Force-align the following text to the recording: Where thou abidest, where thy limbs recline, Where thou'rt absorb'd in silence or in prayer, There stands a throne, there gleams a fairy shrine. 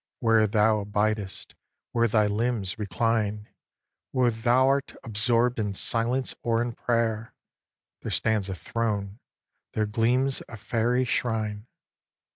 Where 0.19 0.47
thou 0.47 0.79
abidest, 0.83 1.53
where 1.91 2.07
thy 2.07 2.25
limbs 2.25 2.79
recline, 2.79 3.47
Where 4.09 4.31
thou'rt 4.31 4.95
absorb'd 5.03 5.59
in 5.59 5.75
silence 5.75 6.33
or 6.41 6.59
in 6.59 6.73
prayer, 6.73 7.35
There 8.01 8.09
stands 8.09 8.49
a 8.49 8.55
throne, 8.55 9.19
there 9.73 9.85
gleams 9.85 10.41
a 10.49 10.57
fairy 10.57 11.05
shrine. 11.05 11.67